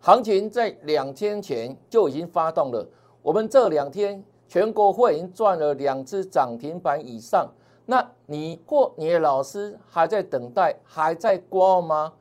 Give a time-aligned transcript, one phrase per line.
[0.00, 2.88] 行情在两天前就已经发动了，
[3.20, 7.46] 我们这两天全国会员赚了两只涨停板以上。
[7.84, 12.12] 那你或你的老师还在等待，还在观望吗？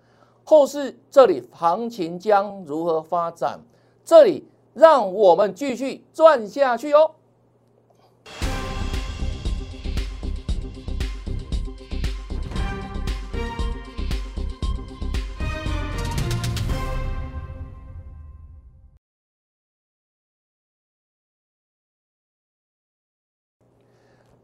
[0.44, 3.60] 后市这里行情将如何发展？
[4.04, 7.12] 这里让我们继续赚下去哦。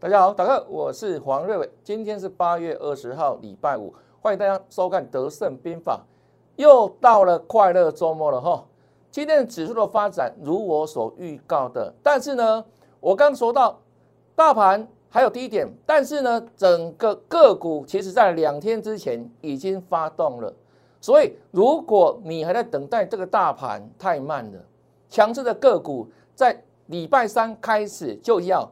[0.06, 1.68] 大家好，大家好，我是黄瑞伟。
[1.84, 3.92] 今天是八月二十号，礼拜五，
[4.22, 6.00] 欢迎大家收看《德胜兵法》。
[6.62, 8.64] 又到了快乐周末了哈。
[9.10, 12.64] 今天的指数的发展如我所预告的，但是呢，
[13.00, 13.80] 我刚说到
[14.36, 20.54] 大盘还有低点，但是呢，整个个股其实在两天之前已经发动了。
[21.02, 24.60] 所以，如果你还在等待这个大盘太慢了，
[25.10, 28.72] 强势的个股在礼拜三开始就要。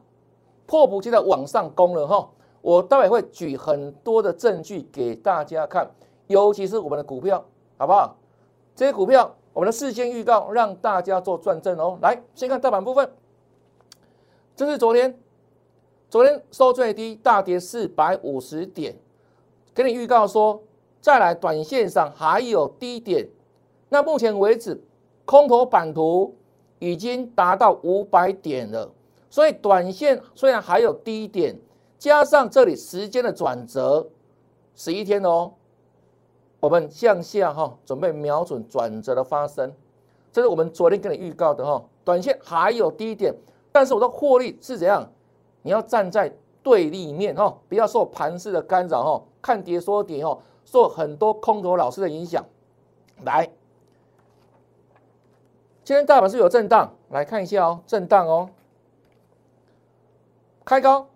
[0.65, 2.29] 迫不及待往上攻了哈！
[2.61, 5.89] 我待会会举很多的证据给大家看，
[6.27, 7.43] 尤其是我们的股票，
[7.77, 8.15] 好不好？
[8.75, 11.99] 这些股票我们的事先预告，让大家做转正哦。
[12.01, 13.11] 来，先看大盘部分，
[14.55, 15.19] 这是昨天，
[16.09, 18.95] 昨天收最低，大跌四百五十点，
[19.73, 20.63] 给你预告说，
[21.01, 23.29] 再来短线上还有低点。
[23.89, 24.81] 那目前为止，
[25.25, 26.35] 空头版图
[26.79, 28.89] 已经达到五百点了。
[29.33, 31.59] 所以短线虽然还有低点，
[31.97, 34.07] 加上这里时间的转折，
[34.75, 35.53] 十一天哦，
[36.59, 39.73] 我们向下哈，准备瞄准转折的发生。
[40.31, 43.33] 这是我们昨天跟你预告的哈，短线还有低点，
[43.71, 45.11] 但是我的获利是怎样？
[45.63, 46.31] 你要站在
[46.61, 52.45] 对立面哈，不要受盘势的干扰哈，看跌说跌哈，受很多空头老师的影响。
[53.23, 53.49] 来，
[55.83, 58.47] 今天大盘是有震荡，来看一下哦，震荡哦。
[60.65, 61.07] 开高，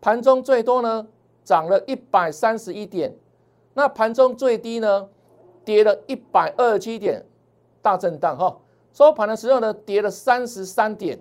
[0.00, 1.06] 盘中最多呢
[1.44, 3.14] 涨了一百三十一点，
[3.74, 5.08] 那盘中最低呢
[5.64, 7.26] 跌了一百二十七点，
[7.82, 8.58] 大震荡哈。
[8.94, 11.18] 收盘的时候呢跌了三十三点，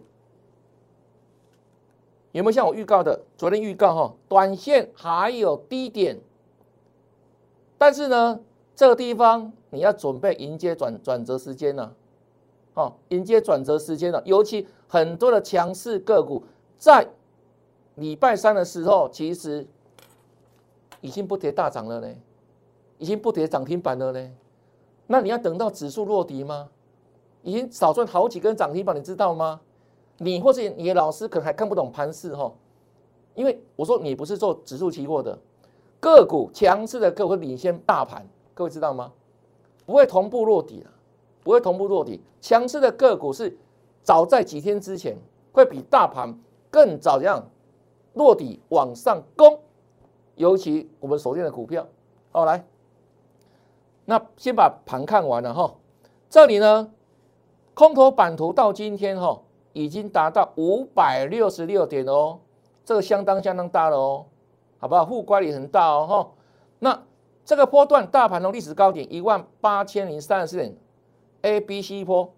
[2.32, 3.22] 有没有像我预告的？
[3.38, 6.20] 昨天预告哈，短线还有低点，
[7.78, 8.40] 但是呢
[8.76, 11.94] 这个地方你要准备迎接转转折时间了，
[12.76, 16.44] 哦，迎接转折时间了，尤其很多的强势个股
[16.78, 17.08] 在。
[17.96, 19.68] 礼拜三的时候，其实
[21.02, 22.08] 已经不跌大涨了呢，
[22.98, 24.32] 已经不跌涨停板了呢。
[25.08, 26.70] 那你要等到指数落底吗？
[27.44, 29.60] 已经少赚好几根涨停板，你知道吗？
[30.18, 32.54] 你或者你的老师可能还看不懂盘势哈，
[33.34, 35.38] 因为我说你不是做指数期货的，
[36.00, 38.24] 个股强势的个股领先大盘，
[38.54, 39.12] 各位知道吗？
[39.86, 40.90] 不会同步落底的，
[41.44, 42.22] 不会同步落底。
[42.40, 43.58] 强势的个股是
[44.04, 45.18] 早在几天之前
[45.52, 47.44] 会比大盘更早这样。
[48.14, 49.60] 落底往上攻，
[50.36, 51.88] 尤其我们锁定的股票，
[52.32, 52.66] 好来，
[54.06, 55.76] 那先把盘看完了哈。
[56.30, 56.92] 这里呢，
[57.74, 59.42] 空头版图到今天哈，
[59.72, 62.40] 已经达到五百六十六点哦，
[62.84, 64.26] 这个相当相当大了哦，
[64.78, 65.06] 好不好？
[65.06, 66.32] 负乖离很大哦哈。
[66.80, 67.04] 那
[67.46, 70.76] 这个波段大盘的历史高点一万八千零三十四点
[71.44, 72.34] ，A、B、C 波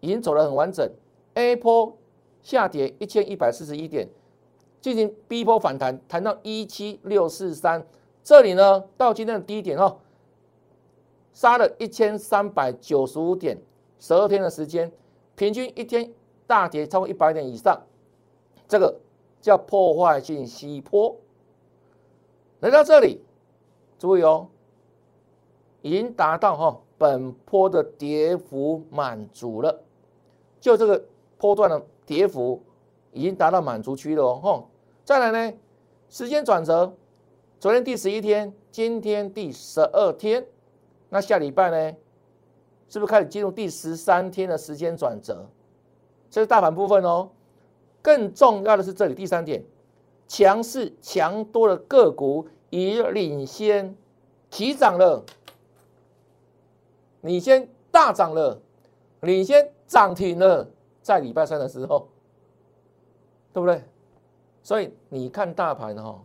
[0.00, 0.90] 已经走得很完整
[1.34, 1.96] ，A 波。
[2.42, 4.08] 下跌一千一百四十一点，
[4.80, 7.86] 进行 B 波反弹，弹到一七六四三，
[8.22, 9.98] 这里呢到今天的低点哦，
[11.32, 13.60] 杀了一千三百九十五点，
[13.98, 14.92] 十二天的时间，
[15.34, 16.12] 平均一天
[16.46, 17.82] 大跌超过一百点以上，
[18.68, 18.98] 这个
[19.40, 21.16] 叫破坏性西坡。
[22.60, 23.20] 来到这里，
[23.98, 24.48] 注意哦，
[25.82, 29.82] 已经达到哈本坡的跌幅满足了，
[30.60, 31.04] 就这个
[31.38, 31.82] 波段的。
[32.06, 32.62] 跌幅
[33.16, 34.70] 已经达到满足区了哦，吼！
[35.02, 35.56] 再来呢，
[36.10, 36.94] 时间转折，
[37.58, 40.46] 昨天第十一天，今天第十二天，
[41.08, 41.96] 那下礼拜呢，
[42.88, 45.48] 是不是开始进入第十三天的时间转折？
[46.28, 47.30] 这是大盘部分哦。
[48.02, 49.64] 更重要的是这里第三点，
[50.28, 53.96] 强势强多的个股已领先
[54.50, 55.24] 起涨了，
[57.22, 58.60] 领先大涨了，
[59.20, 60.68] 领先涨停了。
[61.00, 62.08] 在礼拜三的时候，
[63.56, 63.82] 对不对？
[64.62, 66.22] 所以你看大盘哈，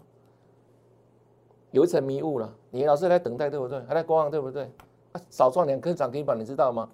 [1.71, 2.53] 有一层迷雾了。
[2.71, 3.79] 你老是在等待，对不对？
[3.83, 4.69] 还在观望，对不对？
[5.13, 6.89] 啊，少赚两根涨停板，你知道吗？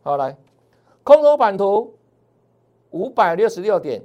[0.00, 0.38] 好，来，
[1.02, 1.92] 空头版图
[2.92, 4.02] 五百六十六点，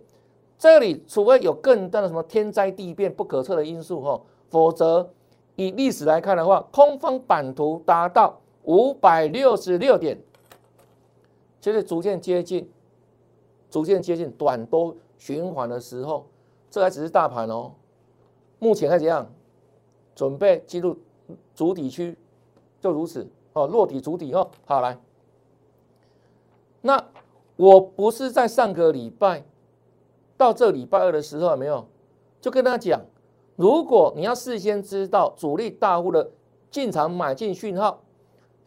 [0.58, 5.10] 这里除非有更大的什么天灾地变不可测的因素哈，否则
[5.56, 10.22] 以历史来看的话，空方版图达到五百六十六点，
[11.62, 12.70] 其实逐渐接近，
[13.70, 16.25] 逐渐接近短多循环的时候，
[16.71, 17.74] 这还只是大盘哦。
[18.57, 19.31] 目前还怎样？
[20.16, 20.98] 准备进入
[21.54, 22.18] 主底区，
[22.81, 24.50] 就如此哦，落底主底哦。
[24.66, 25.00] 好来，
[26.81, 27.06] 那
[27.56, 29.45] 我不是在上个礼拜
[30.36, 31.86] 到这礼拜二的时候有没有？
[32.42, 33.01] 就跟他讲，
[33.56, 36.31] 如果你要事先知道主力大户的
[36.69, 38.01] 进场买进讯号，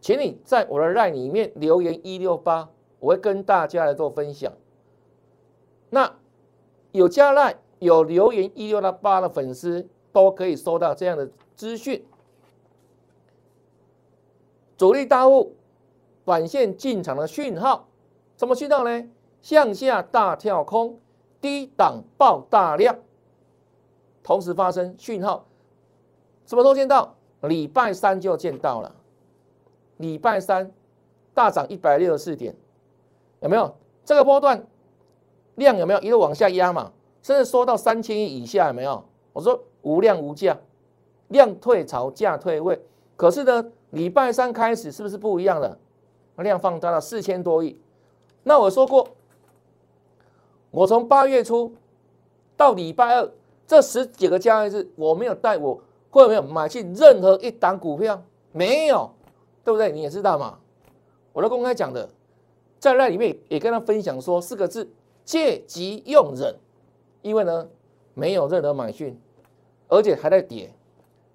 [0.01, 2.69] 请你在我的 line 里面留言一六八，
[2.99, 4.51] 我会跟大家来做分享。
[5.91, 6.15] 那
[6.93, 12.05] 有加 line 有留言一六八的粉丝都可以收到这样的资讯。
[14.77, 15.55] 主力大户
[16.23, 17.87] 短线进场的讯号，
[18.37, 19.09] 什么讯号呢？
[19.41, 20.99] 向下大跳空，
[21.41, 22.97] 低档爆大量。
[24.23, 25.45] 同时发生讯号，
[26.45, 27.15] 什么时候见到？
[27.41, 28.95] 礼拜三就见到了。
[29.97, 30.71] 礼拜三
[31.33, 32.55] 大涨一百六十四点，
[33.41, 33.75] 有没有？
[34.05, 34.65] 这个波段
[35.55, 36.91] 量有没有一路往下压嘛？
[37.21, 39.03] 甚至缩到三千亿以下，有没有？
[39.31, 40.57] 我说无量无价，
[41.29, 42.79] 量退潮，价退位。
[43.15, 45.77] 可是呢，礼拜三开始是不是不一样了？
[46.37, 47.79] 量放大了四千多亿。
[48.43, 49.07] 那我说过，
[50.71, 51.73] 我从八月初
[52.57, 53.31] 到礼拜二。
[53.65, 58.21] 这十几个交易日，我没有带我会没有买进任何一档股票，
[58.51, 59.09] 没有，
[59.63, 59.89] 对不对？
[59.89, 60.59] 你也知道嘛。
[61.31, 62.07] 我都公开讲的，
[62.77, 64.87] 在那里面也跟他分享说四个字：
[65.23, 66.55] 借机用忍。
[67.21, 67.67] 因为呢，
[68.13, 69.17] 没有任何买讯，
[69.87, 70.73] 而且还在跌，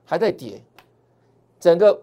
[0.05, 0.63] 还在跌，
[1.59, 2.03] 整个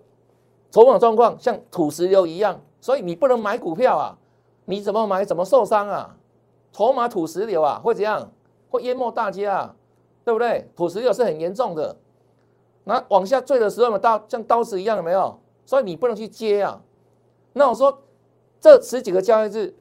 [0.71, 4.17] 筹码状况像土石流一样，所以你不能买股票啊！
[4.65, 6.17] 你怎么买怎么受伤啊？
[6.71, 8.31] 筹码土石流啊，会怎样？
[8.71, 9.75] 会淹没大家啊！
[10.23, 10.67] 对不对？
[10.75, 11.95] 土石流是很严重的，
[12.85, 15.39] 那往下坠的时候嘛，刀像刀子一样，有没有？
[15.63, 16.81] 所以你不能去接啊。
[17.53, 18.01] 那我说
[18.59, 19.75] 这十几个交易日，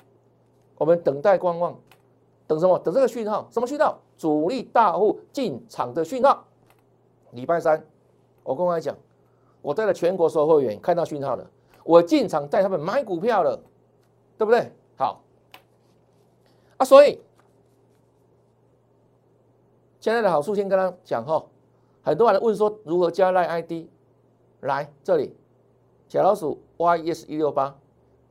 [0.77, 1.75] 我们等待观望，
[2.47, 2.79] 等什么？
[2.79, 3.99] 等这个讯号，什么讯号？
[4.17, 6.45] 主力大户进场的讯号。
[7.33, 7.85] 礼拜三，
[8.43, 8.97] 我公开讲，
[9.63, 11.51] 我带了全国所有会员看到讯号了，
[11.85, 13.61] 我进场带他们买股票了，
[14.39, 14.71] 对不对？
[14.97, 15.21] 好，
[16.77, 17.19] 啊，所以。
[20.01, 21.43] 现在的好处先跟他讲哈，
[22.03, 23.87] 很多人问说如何加赖 ID，
[24.61, 25.35] 来这里，
[26.09, 27.75] 小老鼠 YES 一六八，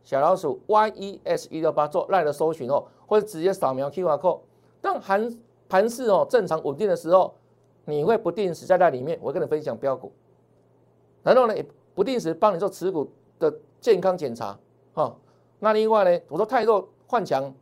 [0.04, 4.40] 小老鼠 YES 一六八做赖的搜寻哦，或者直接扫描 QR code。
[4.82, 7.34] 当盘盘势哦正常稳定的时候，
[7.86, 10.12] 你会不定时在那里面，我跟你分享标股，
[11.24, 11.54] 然后呢
[11.96, 13.10] 不定时帮你做持股
[13.40, 14.60] 的健康检查
[14.94, 15.16] 哈。
[15.60, 17.54] 那另外呢，我说太弱换强，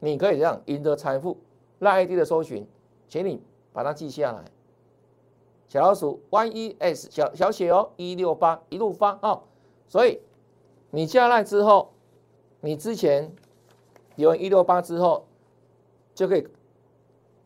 [0.00, 1.38] 你可以这样赢得财富
[1.78, 2.66] 赖 ID 的搜寻，
[3.08, 3.42] 请你。
[3.70, 4.42] 把它记下来，
[5.68, 9.40] 小老鼠 YES 小小写哦，一六八一路发哦，
[9.86, 10.20] 所以
[10.90, 11.92] 你下来之后，
[12.60, 13.34] 你之前
[14.16, 15.26] 有一六八之后，
[16.14, 16.46] 就可以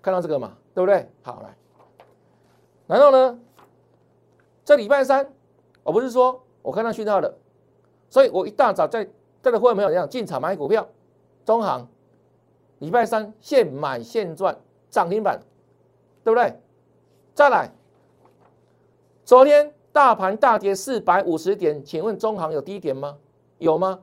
[0.00, 1.08] 看到这个嘛，对不对？
[1.22, 1.56] 好来，
[2.86, 3.38] 然后呢，
[4.64, 5.32] 这礼拜三
[5.82, 7.34] 我不是说我看到讯号了，
[8.10, 9.08] 所以我一大早在
[9.42, 10.88] 这个会没有这样进场买股票，
[11.44, 11.88] 中行
[12.78, 14.58] 礼拜三现买现赚
[14.90, 15.40] 涨停板。
[16.24, 16.56] 对不对？
[17.34, 17.72] 再来，
[19.24, 23.18] 昨天大盘大跌四百五十点，请问中行有低点吗？
[23.62, 24.00] 有吗？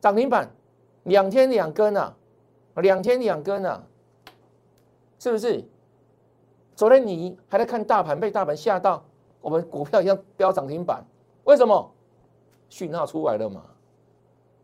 [0.00, 0.48] 涨停板
[1.02, 2.14] 两天两根啊，
[2.76, 3.84] 两天两根啊，
[5.18, 5.64] 是不是？
[6.76, 9.04] 昨天你还在看大盘，被大盘吓到，
[9.40, 11.04] 我们股票一样飙涨停板，
[11.44, 11.92] 为什么？
[12.68, 13.64] 讯号出来了嘛，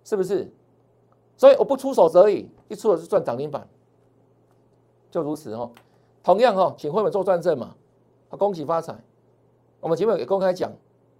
[0.05, 0.49] 是不是？
[1.37, 3.67] 所以我不出手则已，一出手就赚涨停板，
[5.11, 5.73] 就如此哦。
[6.23, 7.75] 同样哦，请会员做转正嘛，
[8.29, 8.97] 恭喜发财。
[9.81, 10.71] 我们前面也公开讲，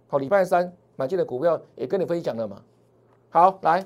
[0.07, 2.61] 好，礼拜三买进的股票也跟你分享了嘛。
[3.29, 3.85] 好，来，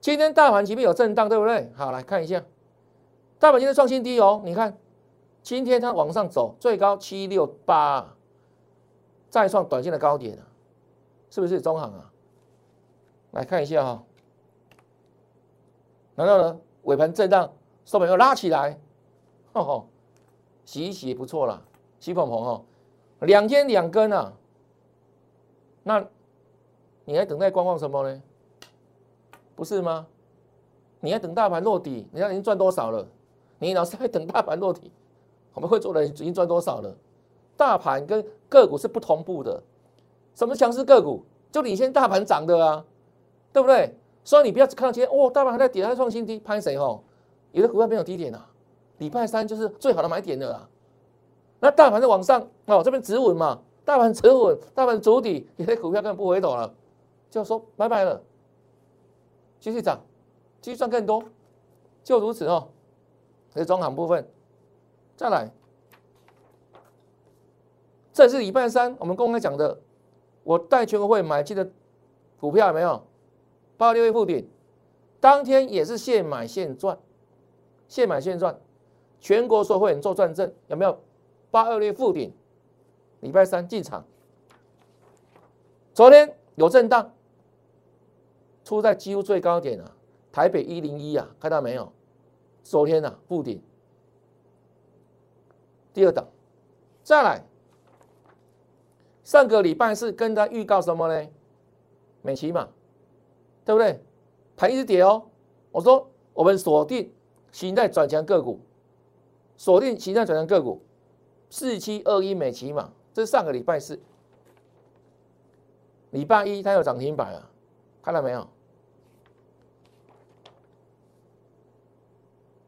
[0.00, 1.72] 今天大盘前面有震荡，对不对？
[1.76, 2.42] 好，来看一下，
[3.38, 4.40] 大盘今天创新低哦。
[4.44, 4.76] 你看，
[5.42, 8.14] 今天它往上走，最高七六八，
[9.28, 10.38] 再创短线的高点
[11.30, 12.10] 是不是中行啊？
[13.32, 14.02] 来看一下哈，
[16.14, 17.52] 然后呢，尾盘震荡，
[17.84, 18.78] 收盘又拉起来。
[19.52, 19.86] 哦，
[20.64, 21.62] 洗一洗也不错啦，
[22.00, 22.64] 洗捧捧哦，
[23.20, 24.32] 两天两根啊，
[25.84, 26.04] 那
[27.04, 28.22] 你还等待观望什么呢？
[29.54, 30.06] 不是吗？
[30.98, 33.06] 你还等大盘落底，你看已经赚多少了？
[33.58, 34.90] 你老是还等大盘落底，
[35.52, 36.92] 我们会做的已经赚多少了？
[37.56, 39.62] 大盘跟个股是不同步的，
[40.34, 41.22] 什么强势个股
[41.52, 42.84] 就领先大盘涨的啊，
[43.52, 43.96] 对不对？
[44.24, 47.00] 所以你不要只看到今天哦，大盘还在跌，还创新低，拍谁哦？
[47.52, 48.50] 有的股票没有低点啊。
[48.98, 50.68] 礼拜三就是最好的买点了啦。
[51.60, 56.74] 那大盘在往上哦，这边止稳嘛，大盘持稳，大盘筑底，有些股票根本不回头了，
[57.30, 58.22] 就说拜拜了，
[59.60, 60.00] 继续涨，
[60.62, 61.22] 继续赚更多，
[62.02, 62.68] 就如此哦。
[63.50, 64.26] 这是中行部分，
[65.16, 65.52] 再来，
[68.12, 69.78] 这是礼拜三我们公开讲的，
[70.42, 71.70] 我带全国会买进的
[72.40, 73.02] 股票有没有？
[73.76, 74.48] 八六一附顶，
[75.20, 76.98] 当天也是现买现赚，
[77.86, 78.58] 现买现赚，
[79.20, 80.98] 全国所会员做转正，有没有？
[81.50, 82.32] 八二六附顶。
[83.24, 84.04] 礼拜三进场，
[85.94, 87.14] 昨天有震荡，
[88.62, 89.96] 出在几乎最高点啊，
[90.30, 91.90] 台北一零一啊，看到没有？
[92.62, 93.62] 昨天啊，布顶，
[95.94, 96.28] 第二档，
[97.02, 97.46] 再来，
[99.22, 101.26] 上个礼拜是跟他预告什么呢？
[102.20, 102.68] 美琪嘛，
[103.64, 104.04] 对不对？
[104.54, 105.30] 盘一直跌哦，
[105.72, 107.10] 我说我们锁定
[107.50, 108.60] 形态转强个股，
[109.56, 110.82] 锁定形态转强个股，
[111.48, 112.92] 四七二一美琪嘛。
[113.14, 113.98] 这是上个礼拜四，
[116.10, 117.48] 礼拜一它有涨停板啊，
[118.02, 118.46] 看到没有？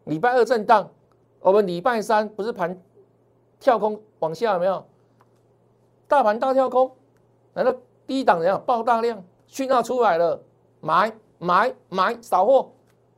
[0.04, 0.88] 礼拜二震荡，
[1.40, 2.80] 我们礼拜三不是盘
[3.58, 4.86] 跳空往下有没有？
[6.06, 6.94] 大盘大跳空，
[7.52, 7.74] 难道
[8.06, 9.24] 低档怎样爆大量？
[9.48, 10.40] 讯号出来了，
[10.80, 12.70] 买买买，扫货，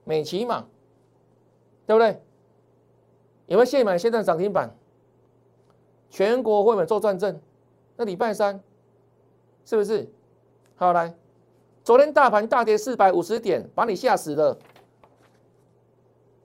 [0.04, 0.66] 美琪嘛，
[1.86, 2.22] 对不对？
[3.48, 4.74] 有没有现买现在涨停板？
[6.10, 7.40] 全国会员做转正，
[7.96, 8.60] 那礼拜三
[9.64, 10.08] 是不是？
[10.76, 11.14] 好来，
[11.84, 14.56] 昨天大盘大跌四百五十点，把你吓死了。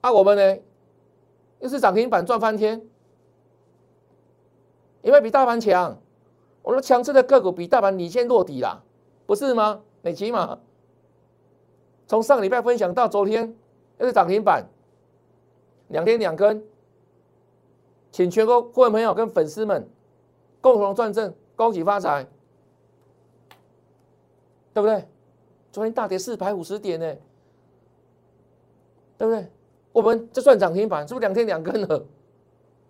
[0.00, 0.62] 啊，我们呢
[1.60, 2.82] 又是涨停板赚翻天，
[5.02, 5.98] 因为比大盘强。
[6.62, 8.82] 我说强势的个股比大盘领先落底啦，
[9.26, 9.82] 不是吗？
[10.02, 10.58] 你起码
[12.06, 13.56] 从上个礼拜分享到昨天
[13.98, 14.66] 又是涨停板，
[15.88, 16.62] 两天两根。
[18.14, 19.88] 请全国会员朋友跟粉丝们
[20.60, 22.24] 共同赚正，恭喜发财，
[24.72, 25.04] 对不对？
[25.72, 27.12] 昨天大跌四百五十点呢，
[29.18, 29.48] 对不对？
[29.90, 32.04] 我们这算涨停板，是不是两天两根了？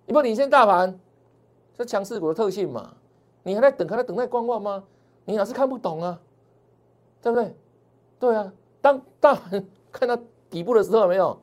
[0.04, 1.00] 你不领先大盘，
[1.72, 2.94] 这强势股的特性嘛？
[3.44, 4.84] 你还在等，还在等待观望吗？
[5.24, 6.20] 你老是看不懂啊，
[7.22, 7.56] 对不对？
[8.18, 8.52] 对啊，
[8.82, 10.18] 当大盘看到
[10.50, 11.40] 底部的时候，没有，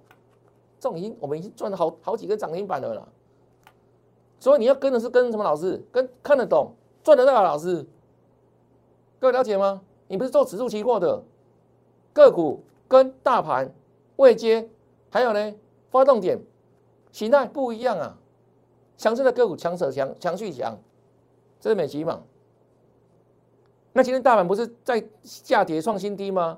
[0.80, 3.08] 这种已经我们已经赚了好好几个涨停板了啦。
[4.42, 5.86] 所以你要跟的是跟什么老师？
[5.92, 7.86] 跟看得懂、赚得到的老师。
[9.20, 9.84] 各位了解吗？
[10.08, 11.24] 你不是做指数期货的，
[12.12, 13.72] 个股跟大盘
[14.16, 14.68] 未接，
[15.12, 15.54] 还有呢，
[15.92, 16.42] 发动点
[17.12, 18.18] 形态不一样啊。
[18.98, 20.76] 强势的个股强者强，强续强，
[21.60, 22.24] 这是美吉嘛？
[23.94, 26.58] 那今天大盘不是在下跌创新低吗？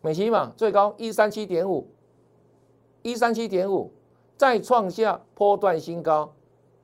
[0.00, 1.86] 美吉嘛，最高一三七点五，
[3.02, 3.92] 一三七点五。
[4.36, 6.34] 再创下波段新高，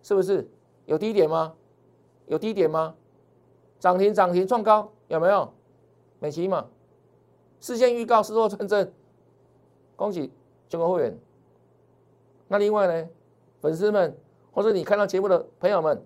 [0.03, 0.49] 是不是
[0.87, 1.55] 有低点吗？
[2.27, 2.95] 有低点吗？
[3.79, 5.53] 涨停涨停创高有没有？
[6.19, 6.67] 美琪嘛，
[7.61, 8.93] 事先预告，事后转正，
[9.97, 10.31] 恭喜
[10.69, 11.19] 全国会员。
[12.47, 13.09] 那另外呢，
[13.61, 14.17] 粉丝们
[14.53, 16.05] 或者你看到节目的朋友们，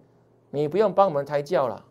[0.51, 1.85] 你不用帮我们抬轿了，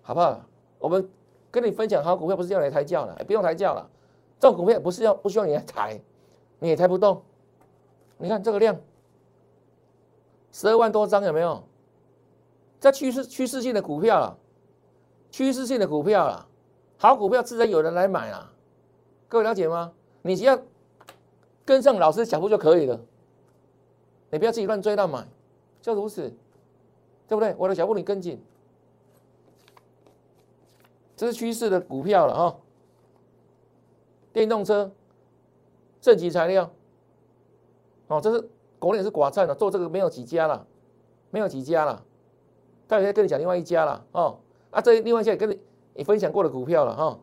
[0.00, 0.40] 好不好？
[0.78, 1.08] 我们
[1.50, 3.88] 跟你分享好股票，不是要你抬轿了，不用抬轿了。
[4.40, 6.00] 这种股票不是要不需要你来抬，
[6.58, 7.22] 你也抬不动。
[8.22, 8.80] 你看这个量，
[10.52, 11.64] 十二万多张有没有？
[12.78, 14.38] 这趋势趋势性的股票了，
[15.32, 16.48] 趋势性的股票了，
[16.96, 18.52] 好股票自然有人来买啊！
[19.26, 19.92] 各位了解吗？
[20.22, 20.56] 你只要
[21.64, 23.00] 跟上老师脚步就可以了，
[24.30, 25.26] 你不要自己乱追乱买，
[25.80, 26.32] 就如此，
[27.26, 27.56] 对不对？
[27.58, 28.40] 我的脚步你跟紧，
[31.16, 32.56] 这是趋势的股票了哈。
[34.32, 34.92] 电动车，
[36.00, 36.72] 正极材料。
[38.12, 40.66] 哦，这是国内是寡占的，做这个没有几家了，
[41.30, 42.04] 没有几家了。
[42.86, 44.38] 待会再跟你讲另外一家了哦。
[44.70, 45.58] 啊，这另外一家也跟你
[45.94, 47.18] 你分享过的股票了哈，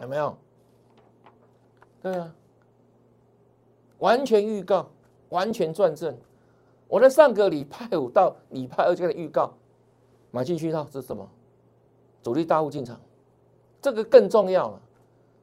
[0.00, 0.36] 有没有？
[2.02, 2.34] 对啊，
[3.98, 4.90] 完全预告，
[5.28, 6.16] 完全转正。
[6.88, 9.52] 我在上个礼拜五到礼拜二就给你预告，
[10.32, 11.28] 买进去套是什么？
[12.22, 13.00] 主力大户进场，
[13.80, 14.80] 这个更重要了，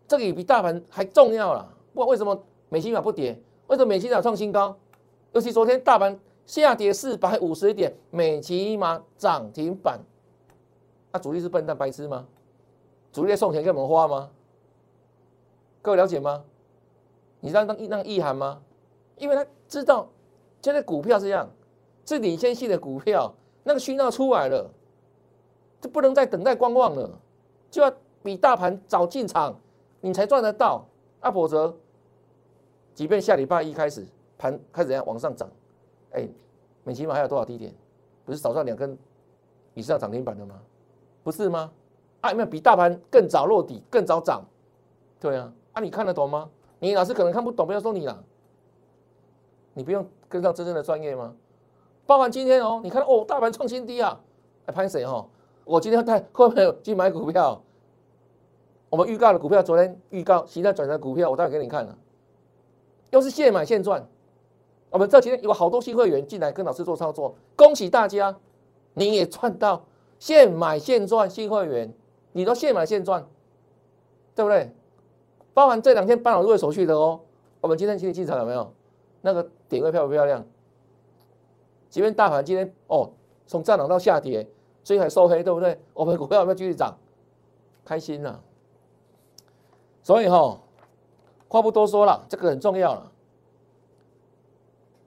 [0.08, 1.74] 这个也比大盘还重要了。
[1.94, 2.38] 不管为什么
[2.70, 3.42] 美金马不跌？
[3.68, 4.76] 为什么美期涨创新高？
[5.34, 10.00] 尤其昨天大盘下跌四百五十点，美期码涨停板。
[11.12, 12.26] 那主力是笨蛋白痴吗？
[13.12, 14.30] 主力在送钱给我们花吗？
[15.82, 16.44] 各位了解吗？
[17.40, 18.62] 你知道那那意涵吗？
[19.18, 20.08] 因为他知道
[20.62, 21.50] 现在股票是这样，
[22.06, 23.34] 是领先性的股票，
[23.64, 24.72] 那个讯号出来了，
[25.82, 27.20] 就不能再等待观望了，
[27.70, 27.92] 就要
[28.24, 29.60] 比大盘早进场，
[30.00, 30.88] 你才赚得到。
[31.20, 31.76] 啊否则。
[32.98, 34.04] 即便下礼拜一开始
[34.40, 35.48] 盘开始怎样往上涨，
[36.14, 36.28] 哎，
[36.84, 37.72] 美期码还有多少低点？
[38.26, 38.98] 不是少赚两根
[39.76, 40.60] 以上涨停板的吗？
[41.22, 41.72] 不是吗？
[42.22, 44.44] 啊，有没有比大盘更早落底、更早涨？
[45.20, 46.50] 对啊，啊，你看得懂吗？
[46.80, 48.24] 你老师可能看不懂，不要说你了，
[49.76, 51.36] 你不用跟上真正的专业吗？
[52.08, 54.20] 包含今天哦，你看哦，大盘创新低啊，
[54.66, 55.24] 还拍谁哈？
[55.66, 57.62] 我今天带 会不会去买股票？
[58.90, 61.96] 我们预告的股票，昨天预告现在转成股票，我待会给你看了，
[63.12, 64.08] 又是现买现赚。
[64.90, 68.36] 我们这几天有好多新会员进来跟老师做操作，恭喜大家，
[68.94, 69.86] 你也赚到
[70.20, 71.94] 现买现赚新会员，
[72.32, 73.28] 你都现买现赚，
[74.34, 74.72] 对不对？
[75.54, 77.20] 包含这两天办好入会手续的哦，
[77.62, 78.72] 我们今天请你进场有没有？
[79.22, 80.46] 那个点位漂不漂亮？
[81.90, 83.12] 即便大盘今天哦
[83.46, 84.48] 从上涨到下跌，
[84.84, 85.80] 所以还收黑，对不对？
[85.94, 86.98] 我们股票有没有继续涨？
[87.84, 88.42] 开心了。
[90.04, 90.60] 所以哈，
[91.48, 93.12] 话不多说了，这个很重要了。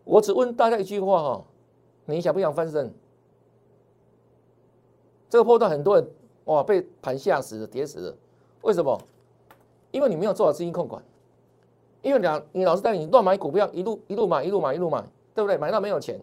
[0.05, 1.45] 我只问大家一句话哈，
[2.07, 2.93] 你想不想翻身？
[5.29, 6.11] 这个波段很多人
[6.47, 8.17] 哇被盘吓死了，跌死了。
[8.63, 9.01] 为什么？
[9.93, 11.03] 因为你没有做好资金控管，
[12.03, 15.03] 因为两你老是带你乱买股票，一路一路买，一路买，一路买，
[15.35, 15.57] 对不对？
[15.57, 16.21] 买到没有钱。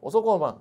[0.00, 0.58] 我说过嘛，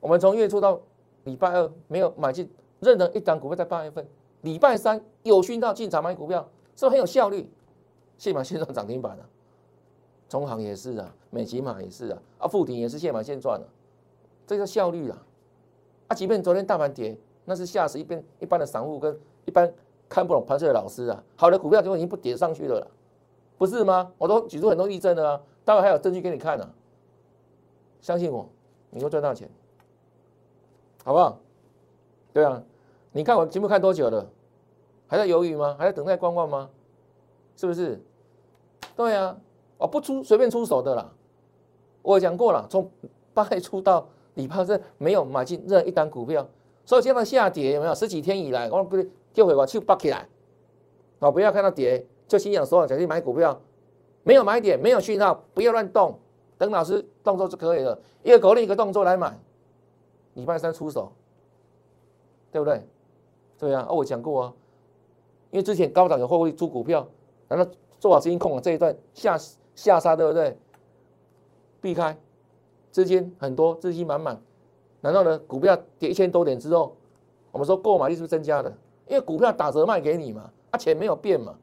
[0.00, 0.80] 我们从月初到
[1.24, 2.50] 礼拜二没有买进
[2.80, 4.06] 任何一档股票，在八月份。
[4.42, 7.48] 礼拜三有讯到进场买股票，是不是很有效率？
[8.16, 9.28] 现买现赚涨停板了，
[10.28, 13.66] 中行也是啊，美吉玛也是啊，啊富鼎也是现买现赚了，
[14.46, 15.22] 这叫效率啊！
[16.08, 19.72] 啊，即便昨天大盘跌，那是吓死一边一般的散户跟一般
[20.08, 21.22] 看不懂盘势的老师啊。
[21.36, 22.86] 好的股票就已经不跌上去了，
[23.58, 24.12] 不是吗？
[24.16, 26.70] 我都举出很多例证了啊，待会还有证据给你看呢。
[28.00, 28.48] 相信我，
[28.90, 29.50] 你会赚到钱，
[31.04, 31.40] 好不好？
[32.32, 32.62] 对啊。
[33.10, 34.30] 你看我节目看多久了？
[35.06, 35.76] 还在犹豫吗？
[35.78, 36.70] 还在等待观望吗？
[37.56, 38.00] 是不是？
[38.96, 39.36] 对啊，
[39.78, 41.12] 我不出随便出手的啦。
[42.02, 42.90] 我讲过了，从
[43.32, 46.46] 八月初到礼拜是没有买进任何一单股票，
[46.84, 47.94] 所以这样的下跌有没有？
[47.94, 50.28] 十几天以来，我不是就会把去拔起来，
[51.20, 53.60] 哦，不要看到跌就心想说想去买股票，
[54.22, 56.18] 没有买点，没有讯号，不要乱动，
[56.58, 59.38] 等老师动作就可以了，一个口令一个动作来买，
[60.34, 61.12] 礼拜三出手，
[62.52, 62.86] 对不对？
[63.58, 64.52] 对啊，我讲过啊，
[65.54, 67.06] 因为之前高档有获利出股票，
[67.46, 67.64] 难道
[68.00, 69.38] 做好资金控管这一段下
[69.76, 70.58] 下杀，对不对？
[71.80, 72.18] 避开
[72.90, 74.42] 资金很多，资金满满，
[75.00, 76.96] 难道呢，股票跌一千多点之后，
[77.52, 78.76] 我们说购买力是不是增加的？
[79.06, 81.56] 因为股票打折卖给你嘛，啊钱没有变嘛，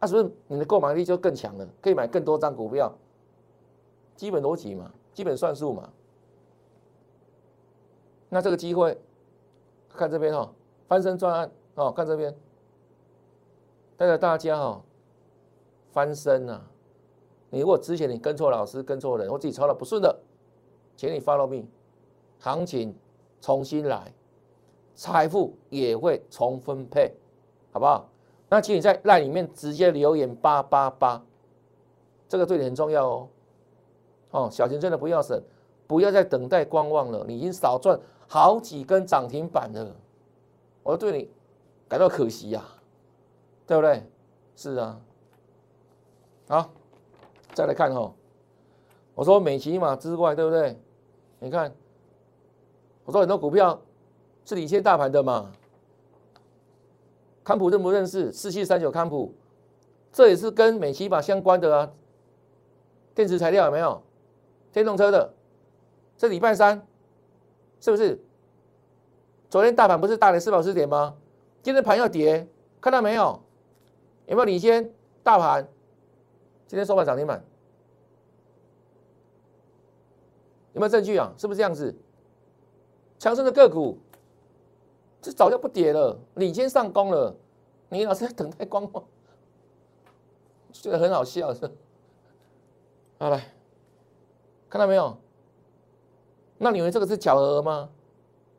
[0.00, 1.64] 啊是不是你的购买力就更强了？
[1.80, 2.92] 可以买更多张股票，
[4.16, 5.88] 基本逻辑嘛，基本算术嘛。
[8.28, 8.98] 那这个机会，
[9.94, 10.52] 看这边哈。
[10.88, 12.34] 翻身专案哦，看这边，
[14.00, 14.82] 带着大家哈
[15.92, 16.64] 翻身啊！
[17.50, 20.18] 你如果之前你跟错老师、跟错人，或自己抄的不顺的，
[20.96, 21.66] 请你 follow me，
[22.38, 22.96] 行情
[23.42, 24.10] 重新来，
[24.94, 27.14] 财富也会重分配，
[27.72, 28.08] 好不好？
[28.48, 31.22] 那请你在赖里面直接留言八八八，
[32.26, 33.28] 这个对你很重要哦。
[34.30, 35.38] 哦，小钱真的不要省，
[35.86, 39.94] 不要再等待观望了，你已经少赚好几根涨停板了。
[40.82, 41.30] 我对你
[41.86, 42.64] 感到可惜呀，
[43.70, 44.02] 对不对？
[44.56, 45.00] 是啊，
[46.48, 46.70] 好，
[47.54, 48.12] 再来看哈，
[49.14, 50.76] 我说美骑马之外，对不对？
[51.38, 51.72] 你看，
[53.04, 53.80] 我说很多股票
[54.44, 55.52] 是领先大盘的嘛，
[57.44, 58.32] 康普认不认识？
[58.32, 59.32] 四七三九康普，
[60.10, 61.92] 这也是跟美骑马相关的啊，
[63.14, 64.02] 电池材料有没有？
[64.72, 65.32] 电动车的，
[66.16, 66.84] 这礼拜三
[67.80, 68.20] 是不是？
[69.48, 71.14] 昨天大盘不是大跌四百四十点吗？
[71.62, 72.48] 今天盘要跌，
[72.80, 73.40] 看到没有？
[74.30, 74.88] 有没有领先
[75.24, 75.68] 大盘？
[76.68, 77.44] 今天收盘涨停板，
[80.72, 81.34] 有没有证据啊？
[81.36, 81.92] 是不是这样子？
[83.18, 83.98] 强势的个股，
[85.20, 87.34] 这早就不跌了，领先上攻了。
[87.88, 89.02] 你老是在等待光芒，
[90.72, 91.68] 觉得很好笑是？
[93.18, 93.52] 好来，
[94.68, 95.18] 看到没有？
[96.56, 97.90] 那你以为这个是巧合吗？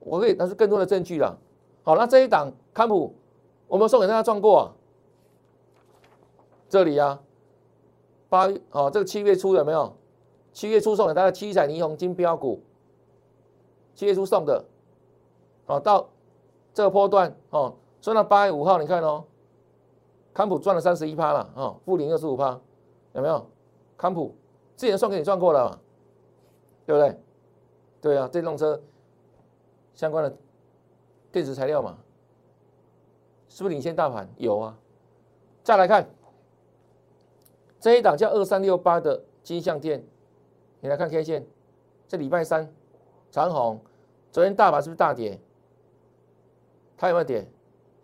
[0.02, 1.40] 我可以拿出更多的证据了。
[1.84, 3.16] 好，那这一档康普，
[3.70, 4.76] 我们送给大家赚过啊。
[6.72, 7.22] 这里啊，
[8.30, 9.94] 八哦，这个七月初有没有？
[10.54, 12.64] 七月初送的大概七彩霓虹金标股，
[13.94, 14.64] 七月初送的，
[15.66, 16.08] 哦，到
[16.74, 19.26] 这个波段哦，算到八月五号，你看哦，
[20.34, 22.58] 康普赚了三十一趴了，哦，负零二十五趴，
[23.16, 23.46] 有没有？
[23.98, 24.34] 康普
[24.78, 25.80] 之前送给你赚过了嘛，
[26.86, 27.20] 对不对？
[28.00, 28.82] 对啊，电动车。
[29.94, 30.34] 相关的
[31.34, 31.98] 电子材料嘛，
[33.50, 34.26] 是不是领先大盘？
[34.38, 34.78] 有啊。
[35.64, 36.10] 再来看
[37.82, 40.02] 这一档叫二三六八的金相电，
[40.82, 41.44] 你来看 K 线，
[42.08, 42.72] 这礼拜三
[43.32, 43.82] 长虹
[44.32, 45.40] 昨天大盘是不是大跌？
[46.96, 47.46] 它有没有跌？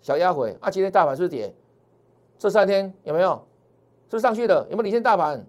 [0.01, 0.71] 小压回啊！
[0.71, 1.53] 今天大盘是不是跌？
[2.39, 3.33] 这三天有没有？
[4.09, 4.65] 是不是上去的？
[4.69, 5.45] 有没有领先大盘？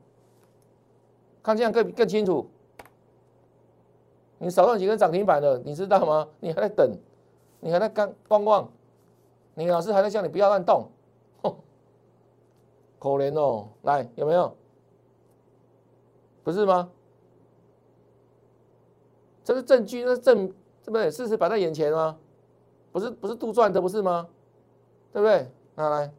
[1.42, 2.50] 看这样更更清楚。
[4.36, 6.28] 你少赚几根涨停板的，你知道吗？
[6.40, 6.94] 你还在等，
[7.60, 8.70] 你还在刚观望，
[9.54, 10.86] 你老师还在叫你不要乱动，
[12.98, 13.68] 可怜哦。
[13.82, 14.54] 来，有没有？
[16.42, 16.90] 不是吗？
[19.44, 21.10] 这是证据，那是证，对不对？
[21.10, 22.18] 事实摆在眼前吗？
[22.92, 24.28] 不是，不是杜撰的，不是吗？
[25.12, 25.50] 对不对？
[25.74, 26.12] 拿来，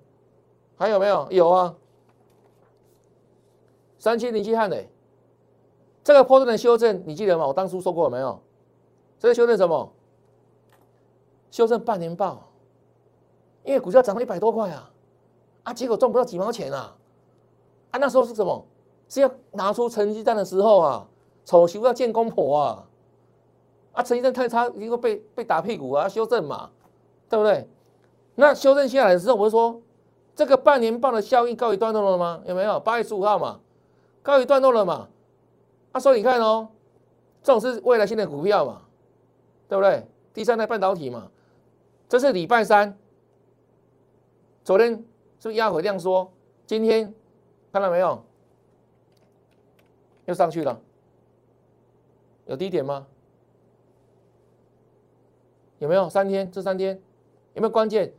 [0.77, 1.27] 还有没有？
[1.31, 1.75] 有啊，
[3.97, 4.89] 三七零七汉磊。
[6.03, 7.45] 这个破段的修正，你记得吗？
[7.45, 8.39] 我当初说过没有？
[9.19, 9.91] 这个修正什么？
[11.51, 12.49] 修正半年报，
[13.63, 14.91] 因为股价涨了一百多块啊，
[15.69, 16.95] 啊，结果赚不到几毛钱啊，
[17.91, 18.65] 啊，那时候是什么？
[19.07, 21.07] 是要拿出成绩单的时候啊，
[21.45, 22.87] 丑媳妇要见公婆啊，
[23.93, 26.71] 啊，成绩单太差，一个被被打屁股啊，修正嘛，
[27.29, 27.69] 对不对？
[28.33, 29.79] 那修正下来的时候，我就说，
[30.35, 32.41] 这个半年报的效应告一段落了吗？
[32.47, 32.79] 有没有？
[32.79, 33.59] 八月十五号嘛，
[34.23, 35.07] 告一段落了嘛？
[35.91, 36.69] 啊，所以你看哦，
[37.43, 38.81] 这种是未来性的股票嘛，
[39.67, 40.07] 对不对？
[40.33, 41.29] 第三代半导体嘛，
[42.07, 42.97] 这是礼拜三，
[44.63, 45.03] 昨天
[45.39, 46.31] 是不是压回量缩？
[46.67, 47.13] 今天
[47.71, 48.23] 看到没有？
[50.25, 50.79] 又上去了，
[52.45, 53.07] 有低点吗？
[55.79, 56.09] 有没有？
[56.09, 57.01] 三天，这三天
[57.53, 58.13] 有没有关键？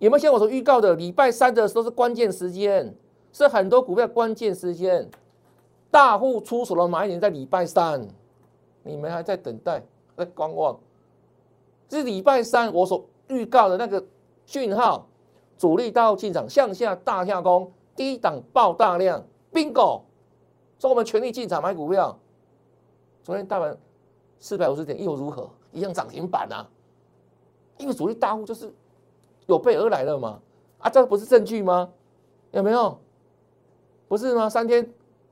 [0.00, 2.94] 有没有像我所预告的，礼拜三的时候是关键时间，
[3.32, 5.08] 是很多股票关键时间。
[5.90, 8.06] 大户出手了买点在礼拜三，
[8.82, 9.80] 你们还在等待，
[10.16, 10.78] 在观望。
[11.88, 14.04] 是礼拜三我所预告的那个
[14.44, 15.06] 讯号，
[15.56, 20.02] 主力大户进场，向下大下攻，低档爆大量，bingo，
[20.78, 22.18] 说我们全力进场买股票。
[23.22, 23.76] 昨天大盘
[24.38, 25.48] 四百五十点又如何？
[25.72, 26.68] 一样涨停板啊！
[27.78, 28.72] 因为主力大户就是
[29.46, 30.40] 有备而来了嘛，
[30.78, 31.90] 啊，这不是证据吗？
[32.52, 32.98] 有没有？
[34.06, 34.48] 不是吗？
[34.48, 34.88] 三天。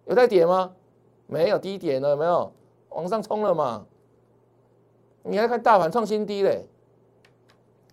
[0.07, 0.75] 有在跌吗？
[1.29, 2.53] 没有低点了，有没有
[2.89, 3.87] 往上冲了嘛？
[5.23, 6.67] 你还看大盘创新低嘞？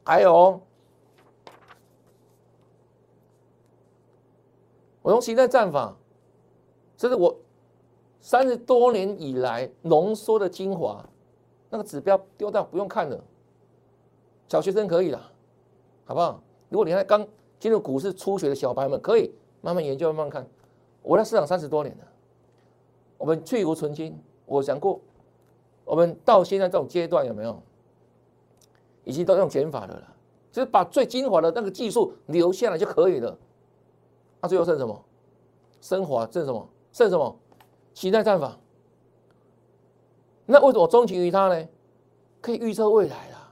[0.04, 0.60] 还有，
[5.10, 5.98] 我用形态战法，
[6.96, 7.36] 这是我
[8.22, 11.04] 三十多年以来浓缩的精华，
[11.72, 13.20] 那个指标丢掉不用看了，
[14.48, 15.20] 小学生可以了，
[16.06, 16.40] 好不好？
[16.70, 17.28] 如果你还刚
[17.60, 20.48] 进入股市初学的小白们，可以慢慢研究，慢慢看。
[21.02, 22.04] 我在市场三十多年了，
[23.18, 24.16] 我们去无存菁。
[24.46, 25.02] 我讲过，
[25.86, 27.60] 我们到现在这种阶段有没有，
[29.06, 30.16] 已经都用减法的了，
[30.52, 33.36] 就是把最精华的那个技术留下来就可以了。
[34.42, 35.06] 那最后剩什么？
[35.82, 36.70] 升华剩什么？
[36.92, 37.38] 剩什么？
[37.94, 38.58] 期待战法。
[40.46, 41.68] 那为什么钟情于它呢？
[42.42, 43.52] 可以预测未来啦，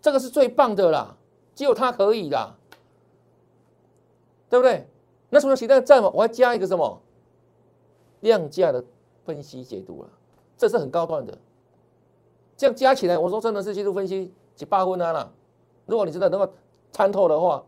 [0.00, 1.16] 这个是最棒的啦，
[1.54, 2.56] 只有它可以啦，
[4.48, 4.88] 对不对？
[5.28, 7.00] 那除了其他的战法，我还加一个什么
[8.20, 8.82] 量价的
[9.26, 10.08] 分析解读了，
[10.56, 11.36] 这是很高段的。
[12.56, 15.30] 这样加起来，我说真的是技术分析几八分啊啦。
[15.84, 16.50] 如果你真的能够
[16.90, 17.62] 参透的话，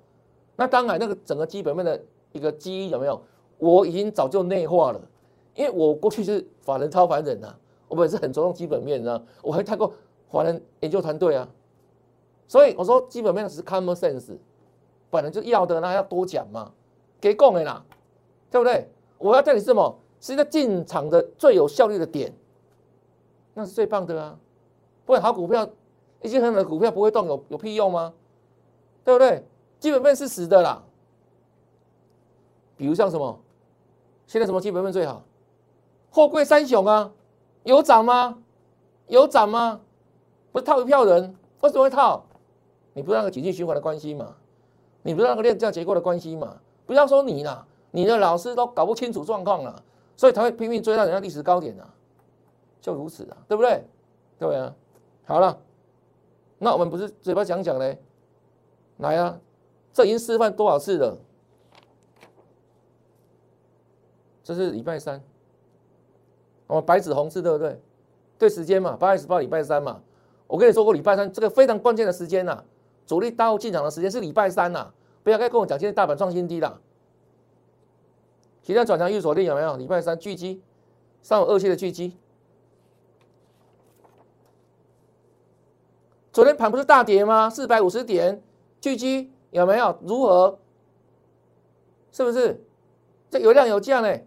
[0.57, 2.01] 那当然那个整个基本面的
[2.33, 3.21] 一个基因有没有？
[3.59, 5.01] 我已经早就内化了，
[5.55, 7.55] 因为我过去是法人超凡人呐，
[7.89, 9.93] 我们也是很着重基本面的，我还带过
[10.29, 11.49] 法人研究团队啊。
[12.47, 14.37] 所以我说基本面只是 common sense，
[15.11, 16.73] 本来就要的那要多讲嘛。
[17.21, 17.83] 给供的啦，
[18.51, 18.89] 对不对？
[19.17, 19.99] 我要叫你什么？
[20.21, 22.33] 是一个进场的最有效率的点，
[23.55, 24.39] 那是最棒的啊！
[25.07, 25.69] 不然好股票，
[26.23, 28.13] 一些很好的股票不会动，有有屁用吗？
[29.05, 29.45] 对不对？
[29.85, 30.83] 基本面是死的啦。
[32.75, 33.39] 比如像什么？
[34.27, 35.23] 现在什么基本面最好？
[36.11, 37.13] 货柜三雄啊，
[37.65, 38.39] 有涨吗？
[39.09, 39.83] 有涨吗？
[40.53, 42.25] 不是套一票人，为什么会套？
[42.95, 44.35] 你不是那个经济循环的关系嘛？
[45.03, 46.57] 你不是那个链价结构的关系嘛？
[46.87, 49.85] 不要说你了，你的老师都搞不清楚状况了，
[50.17, 51.85] 所以才会拼命追到人家历史高点啊，
[52.81, 53.85] 就如此啊，对不对？
[54.39, 54.75] 对啊，
[55.27, 55.59] 好了，
[56.57, 58.01] 那我们不是嘴巴讲讲嘞，
[58.97, 59.39] 来啊，
[59.95, 61.17] 这已经示范多少次了？
[64.43, 65.23] 这是礼拜三，
[66.67, 67.81] 我们白纸红字对不对？
[68.37, 70.03] 对时间嘛，八月十八礼拜三嘛，
[70.47, 72.63] 我跟你说过礼拜三这个非常关键的时间呐，
[73.07, 74.93] 主力大户进场的时间是礼拜三呐。
[75.23, 76.79] 不要再跟我讲，今天大盘创新低了。
[78.63, 79.77] 今天转强预锁定有没有？
[79.77, 80.61] 礼拜三聚集，
[81.23, 82.19] 上午二期的聚集。
[86.33, 87.49] 昨天盘不是大跌吗？
[87.49, 88.43] 四百五十点，
[88.81, 89.97] 聚集有没有？
[90.03, 90.59] 如何？
[92.11, 92.61] 是不是？
[93.31, 94.19] 这有量有价呢？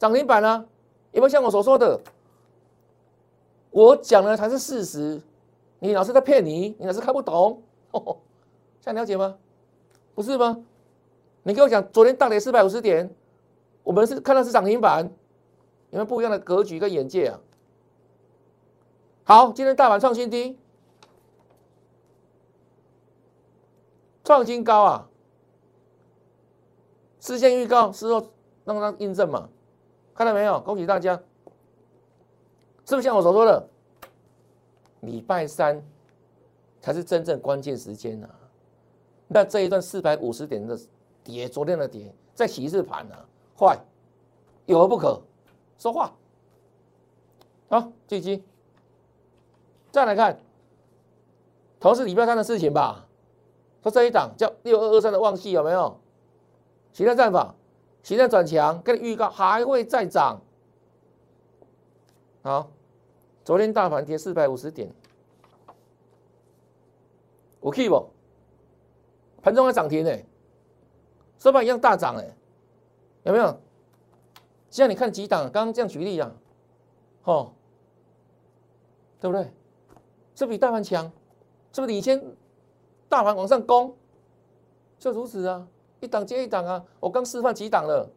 [0.00, 0.66] 涨停板呢？
[1.12, 2.00] 有没有像我所说的？
[3.70, 5.22] 我讲的才是事实，
[5.78, 7.62] 你老是在骗你，你老是看不懂，
[8.82, 9.36] 这样了解吗？
[10.16, 10.64] 不是吗？
[11.44, 13.08] 你跟我讲昨天大跌四百五十点，
[13.84, 15.04] 我们是看到是涨停板，
[15.90, 17.38] 有没有不一样的格局跟眼界啊？
[19.22, 20.58] 好，今天大盘创新低，
[24.26, 25.08] 创新高啊！
[27.20, 28.26] 事先预告，事后
[28.64, 29.48] 让它印证嘛？
[30.16, 30.60] 看到没有？
[30.62, 31.14] 恭喜大家！
[32.84, 33.68] 是不是像我所说的，
[35.02, 35.80] 礼拜三
[36.80, 38.28] 才是真正关键时间啊？
[39.28, 40.76] 那这一段四百五十点的
[41.22, 43.24] 跌，昨天的跌，在洗一次盘啊，
[43.56, 43.78] 坏，
[44.64, 45.22] 有何不可？
[45.78, 46.12] 说话，
[47.68, 48.42] 好，继续。
[49.92, 50.36] 再来看，
[51.78, 53.05] 同是礼拜三的事情吧。
[53.86, 56.00] 说这一档叫六二二三的旺系有没有？
[56.92, 57.54] 形态战法，
[58.02, 60.40] 形态转强，跟你预告还会再涨。
[62.42, 62.70] 好。
[63.44, 64.92] 昨天大盘跌四百五十点，
[67.60, 68.10] 我 keep 不？
[69.40, 70.10] 盘中还涨停呢，
[71.38, 72.36] 收盘一样大涨哎，
[73.22, 73.56] 有没有？
[74.68, 76.32] 现在你看几档，刚刚这样举例啊，
[77.22, 77.52] 哦，
[79.20, 79.44] 对不对？
[80.34, 81.04] 是不是比大盘强？
[81.72, 82.20] 是不是领先
[83.08, 83.96] 大盘往上攻？
[84.98, 85.66] 就如此啊，
[86.00, 88.10] 一档接一档啊，我刚示范几档了，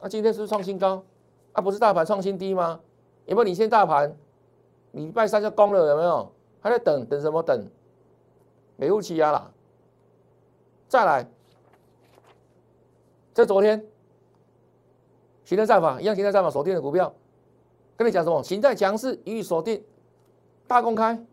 [0.00, 1.02] 啊，今天是不是创新高？
[1.52, 2.78] 啊，不是大盘创新低吗？
[3.24, 4.14] 有没有领先大盘？
[4.92, 6.30] 礼拜三就攻了，有没有？
[6.60, 7.42] 还在等等什么？
[7.42, 7.66] 等
[8.76, 9.52] 美物期压了。
[10.88, 11.26] 再来，
[13.34, 13.84] 这昨天
[15.44, 17.12] 形态战法一样，形态战法锁定的股票，
[17.96, 18.42] 跟你讲什么？
[18.42, 19.82] 形态强势予以锁定，
[20.66, 21.24] 大公开。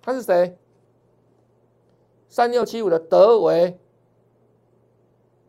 [0.00, 0.58] 他是谁？
[2.28, 3.78] 三六七五的德维，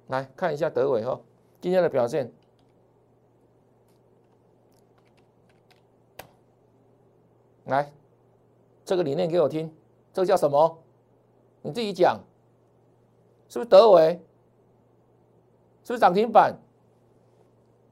[0.07, 1.19] 来看一下德维哈，
[1.61, 2.31] 今天的表现。
[7.65, 7.91] 来，
[8.83, 9.73] 这个理念给我听，
[10.11, 10.83] 这个叫什么？
[11.61, 12.19] 你自己讲，
[13.47, 14.21] 是不是德维？
[15.85, 16.57] 是不是涨停板？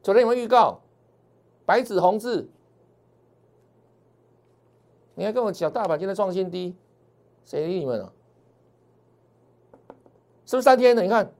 [0.03, 0.81] 昨天有没有预告？
[1.65, 2.49] 白纸红字，
[5.21, 6.75] 你还跟我讲大盘今天创新低，
[7.45, 8.11] 谁理你们啊？
[10.47, 11.03] 是不是三天的？
[11.03, 11.31] 你看，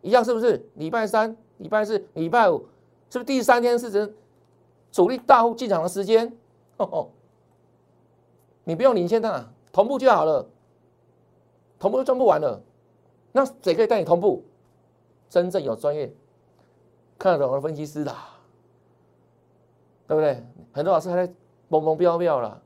[0.00, 0.66] 一样是不是？
[0.76, 2.66] 礼拜三、礼拜四、礼拜五，
[3.10, 4.16] 是不是第三天是指
[4.90, 6.26] 主力大户进场的时间？
[6.78, 7.10] 哦哦。
[8.64, 10.48] 你不用领先他，同步就好了，
[11.78, 12.62] 同步都赚不完了。
[13.32, 14.42] 那谁可以带你同步？
[15.28, 16.10] 真正有专业、
[17.18, 18.16] 看得懂的分析师的，
[20.06, 20.42] 对不对？
[20.72, 21.34] 很多老师还在
[21.68, 22.61] 蹦蹦飙飙了，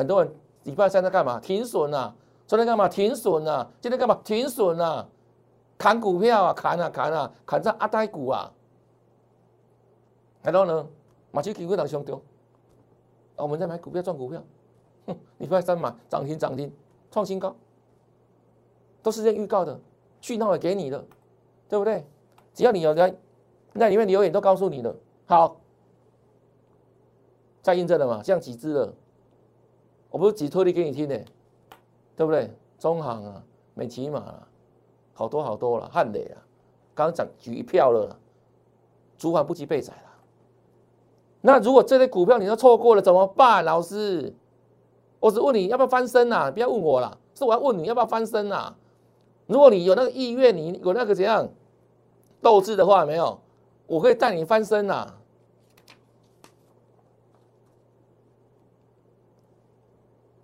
[0.00, 1.38] 很多人礼拜三在干嘛？
[1.40, 2.14] 停损啊！
[2.46, 2.88] 昨天干嘛？
[2.88, 3.70] 停损啊！
[3.82, 4.18] 今天干嘛？
[4.24, 5.06] 停损啊！
[5.76, 6.54] 砍股票啊！
[6.54, 8.50] 砍啊砍啊砍在阿呆股啊！
[10.42, 10.88] 然后呢？
[11.32, 12.18] 马奇股会当上中，
[13.36, 14.42] 我们在买股票赚股票。
[15.06, 16.72] 哼礼拜三嘛，涨停涨停，
[17.10, 17.54] 创新高，
[19.02, 19.78] 都是这预告的，
[20.22, 21.04] 讯号也给你的，
[21.68, 22.06] 对不对？
[22.54, 23.14] 只要你有在
[23.74, 24.96] 那里面留言，都告诉你的。
[25.26, 25.60] 好，
[27.60, 28.94] 再印证了嘛，像几只了，
[30.10, 31.16] 我不是只推理给你听的，
[32.16, 32.50] 对不对？
[32.78, 33.42] 中行啊，
[33.74, 34.48] 美骑马啊，
[35.12, 36.42] 好多好多了，汉磊啊，
[36.94, 38.18] 刚刚讲举一票了，
[39.18, 40.10] 主管不及被宰了。
[41.42, 44.34] 那如果这类股票你都错过了怎么办，老师？
[45.20, 46.50] 我只问你要不要翻身呐？
[46.50, 48.72] 不要问我了，是我要问你要不要翻身呐？
[49.46, 51.48] 如果你有那个意愿，你有那个怎样
[52.40, 53.38] 斗志的话，没有，
[53.86, 55.14] 我可以带你翻身呐。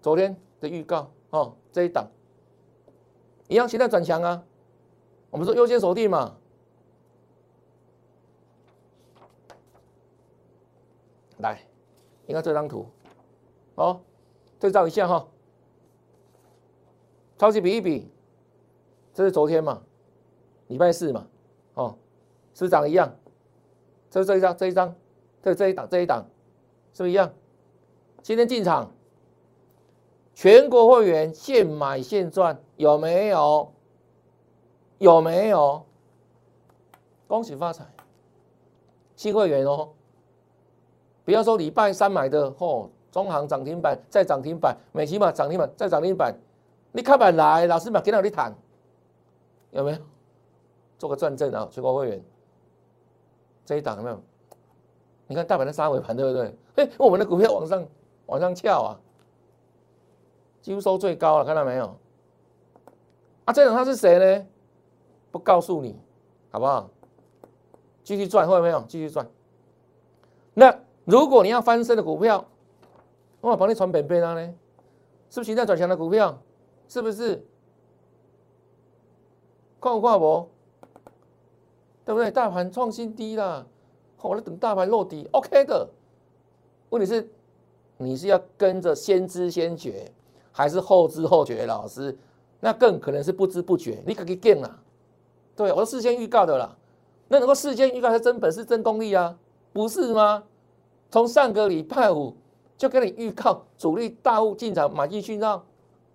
[0.06, 2.08] 昨天的预告哦，这一档
[3.48, 4.44] 一样，现在转强啊。
[5.30, 6.36] 我们说优先锁定嘛。
[11.38, 11.60] 来，
[12.24, 12.86] 你看这张图，
[13.74, 14.00] 哦。
[14.60, 15.26] 对照一下哈，
[17.36, 18.08] 超级比一比，
[19.12, 19.82] 这是昨天嘛，
[20.68, 21.26] 礼拜四嘛，
[21.74, 21.98] 哦，
[22.54, 23.12] 是不是长一样？
[24.08, 24.94] 这是这一张，这一张，
[25.42, 26.24] 这这一档，这一档，
[26.92, 27.34] 是不是一样？
[28.22, 28.92] 今天进场，
[30.36, 33.72] 全国会员现买现赚，有没有？
[34.98, 35.82] 有没有？
[37.26, 37.86] 恭喜发财，
[39.16, 39.88] 新会员哦，
[41.24, 42.90] 不要说礼拜三买的哦。
[43.10, 46.34] 中行涨停板，再涨停板，美其嘛涨停板，再涨停板，
[46.92, 48.54] 你开板来，老师嘛给到你谈，
[49.70, 49.98] 有没有？
[50.98, 52.22] 做个转正啊，全国会员，
[53.64, 54.20] 这一档有没有？
[55.28, 56.54] 你看大盘的杀尾盘，对不对？
[56.74, 57.82] 哎，我们的股票往上
[58.26, 59.00] 往上翘啊，
[60.66, 61.96] 几乎收最高了，看到没有？
[63.44, 64.46] 啊，这种他是谁呢？
[65.30, 65.96] 不告诉你，
[66.50, 66.90] 好不好？
[68.02, 68.84] 继续赚，会没有？
[68.88, 69.24] 继续赚。
[70.54, 72.44] 那如果你要翻身的股票，
[73.40, 74.54] 我帮你传本贝拉呢？
[75.30, 76.36] 是不是形态转强的股票？
[76.88, 77.46] 是不是？
[79.80, 80.48] 看不看不？
[82.04, 82.28] 对不对？
[82.28, 83.64] 大盘创新低啦，
[84.20, 85.88] 我在等大盘落底，OK 的。
[86.88, 87.30] 问题是，
[87.98, 90.10] 你是要跟着先知先觉，
[90.56, 91.66] 还是后知后觉？
[91.66, 92.16] 老师，
[92.60, 94.78] 那更可能是不知不觉，你可以变啦。
[95.54, 96.74] 对，我是事先预告的啦。
[97.28, 99.36] 那能够事先预告是真本事、真功力啊，
[99.74, 100.44] 不是吗？
[101.10, 102.34] 从上个礼拜五
[102.78, 105.66] 就跟你预告主力大户进场买进讯号，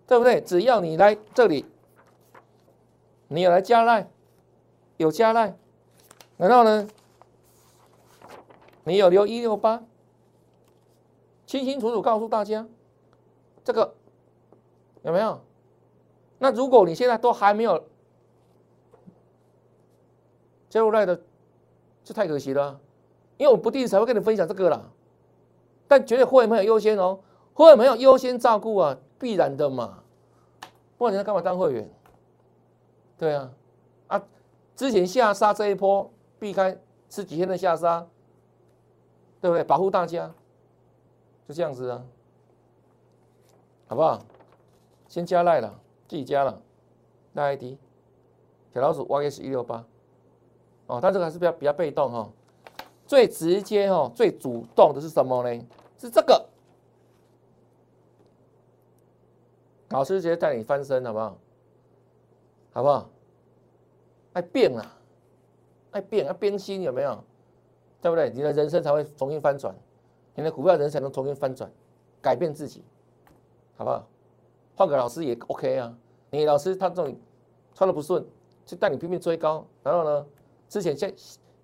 [0.08, 0.42] 对不对？
[0.42, 1.68] 只要你来这里，
[3.28, 4.10] 你有来加赖，
[4.98, 5.56] 有加赖，
[6.38, 6.88] 然后呢，
[8.86, 9.84] 你有留一六八，
[11.46, 12.66] 清清楚楚告诉大家，
[13.64, 13.94] 这个
[15.04, 15.40] 有没有？
[16.40, 17.84] 那如果你现在都还没有。
[20.70, 21.20] 加入赖的，
[22.02, 22.80] 就太可惜了，
[23.36, 24.82] 因为我不定时会跟你分享这个啦，
[25.86, 27.20] 但绝对会员朋友优先哦，
[27.54, 30.02] 会员朋友优先照顾啊，必然的嘛，
[30.98, 31.94] 不然你干嘛当会员？
[33.18, 33.52] 对啊，
[34.08, 34.24] 啊，
[34.74, 36.10] 之前下杀这一波，
[36.40, 38.08] 避开吃几天的下杀，
[39.42, 39.64] 对不对？
[39.66, 40.34] 保护大家，
[41.50, 42.02] 就这样子啊，
[43.90, 44.26] 好不好？
[45.12, 46.62] 先加赖了，自己加了，
[47.34, 47.78] 赖 ID，
[48.74, 49.86] 小老鼠 YS 一六八。
[50.88, 52.30] 哦，它这个还是比较比较被动哈，
[53.06, 55.66] 最直接哈，最主动的是什么呢？
[55.98, 56.48] 是这个，
[59.90, 61.38] 老师直接带你翻身，好不好？
[62.72, 63.10] 好不好？
[64.32, 64.98] 爱变啊，
[65.92, 67.22] 爱变，要变心，有没有？
[68.02, 68.30] 对不对？
[68.30, 69.76] 你的人生才会重新翻转，
[70.36, 71.70] 你的股票人才能重新翻转，
[72.22, 72.82] 改变自己，
[73.76, 74.08] 好不好？
[74.76, 75.96] 换个老师也 OK 啊，
[76.30, 77.16] 你老师他这种
[77.74, 78.26] 穿的不顺，
[78.66, 80.26] 就带你拼命追高，然后呢？
[80.68, 81.12] 之前下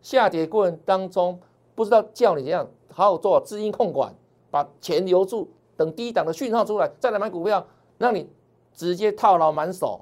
[0.02, 1.40] 下跌过程当中，
[1.74, 4.14] 不知道叫你怎样好好做资金控管，
[4.52, 7.66] 把钱留住，等低档的讯号出来再来买股票，
[7.98, 8.30] 让你
[8.74, 10.02] 直接套牢满手，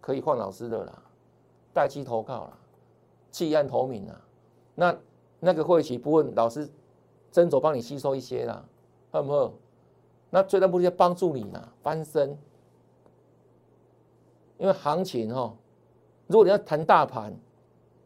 [0.00, 1.02] 可以换老师的啦，
[1.74, 2.58] 代期投靠啦，
[3.30, 4.20] 弃暗投明啦，
[4.74, 4.96] 那
[5.38, 6.66] 那个会期不问老师，
[7.30, 8.64] 斟酌帮你吸收一些啦，
[9.10, 9.52] 好不好？
[10.30, 12.38] 那最大目的是帮助你呢翻身，
[14.58, 15.54] 因为行情哈，
[16.26, 17.34] 如果你要谈大盘。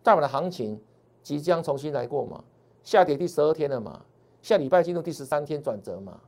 [0.02, 0.78] 大盘的行情
[1.22, 2.44] 即将重新来过嘛？
[2.82, 4.02] 下跌第十二天了嘛？
[4.42, 6.20] 下礼拜进入第十三天转折嘛？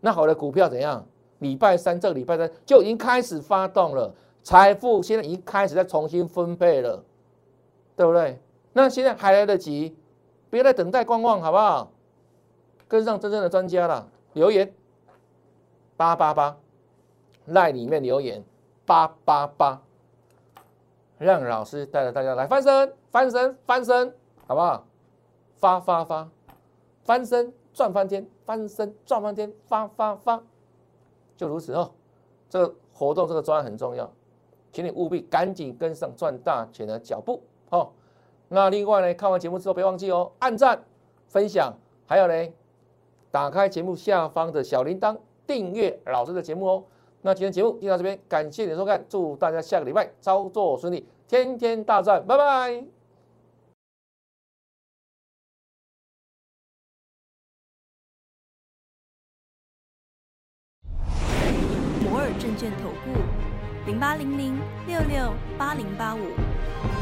[0.00, 1.06] 那好的股票怎样？
[1.38, 7.02] 礼拜三这个礼拜三就已经开始发动了，财富现在已经开始在重新分配了，
[7.96, 8.38] 对不对？
[8.74, 9.96] 那现在还来得及，
[10.50, 11.90] 别再等待观望，好不好？
[12.86, 14.70] 跟上真正的专家了，留言
[15.96, 16.56] 八八八，
[17.46, 18.44] 赖里面留言
[18.86, 19.82] 八八八。
[21.18, 24.12] 让老师带着大家来翻身，翻身，翻身，
[24.46, 24.84] 好不好？
[25.54, 26.28] 发发发，
[27.04, 30.42] 翻身赚翻天，翻身赚翻天，发发发，
[31.36, 31.92] 就如此哦。
[32.50, 34.12] 这个活动，这个专案很重要，
[34.72, 37.92] 请你务必赶紧跟上赚大钱的脚步哦。
[38.48, 40.82] 那另外呢，看完节目之后别忘记哦，按赞、
[41.28, 41.72] 分享，
[42.06, 42.52] 还有呢，
[43.30, 46.84] 打开节目下方的小铃铛，订阅老师的节目哦。
[47.22, 52.84] 那今天节目就到这边，感谢你的收看，祝大家下个礼拜操作顺利，天天大赚，拜拜。
[62.04, 63.20] 摩尔证券投顾
[63.86, 67.01] 零八零零六六八零八五。